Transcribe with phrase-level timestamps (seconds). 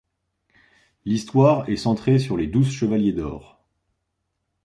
[1.05, 3.61] L'histoire est centrée sur les douze chevaliers d'or.